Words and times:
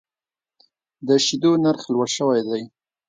د 1.07 1.09
شیدو 1.25 1.51
نرخ 1.63 1.83
لوړ 1.93 2.07
شوی 2.17 2.41
دی. 2.49 2.61